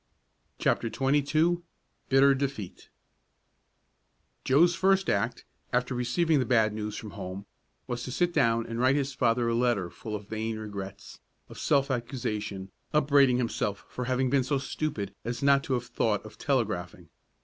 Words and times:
CHAPTER 0.57 0.89
XXII 0.91 1.57
BITTER 2.09 2.33
DEFEAT 2.33 2.89
Joe's 4.43 4.73
first 4.73 5.11
act, 5.11 5.45
after 5.71 5.93
receiving 5.93 6.39
the 6.39 6.45
bad 6.47 6.73
news 6.73 6.97
from 6.97 7.11
home, 7.11 7.45
was 7.85 8.01
to 8.05 8.11
sit 8.11 8.33
down 8.33 8.65
and 8.65 8.79
write 8.79 8.95
his 8.95 9.13
father 9.13 9.47
a 9.47 9.53
letter 9.53 9.91
full 9.91 10.15
of 10.15 10.27
vain 10.27 10.57
regrets, 10.57 11.19
of 11.49 11.59
self 11.59 11.91
accusation, 11.91 12.71
upbraiding 12.91 13.37
himself 13.37 13.85
for 13.89 14.05
having 14.05 14.31
been 14.31 14.43
so 14.43 14.57
stupid 14.57 15.13
as 15.23 15.43
not 15.43 15.63
to 15.65 15.73
have 15.73 15.85
thought 15.85 16.25
of 16.25 16.39
telegraphing. 16.39 17.09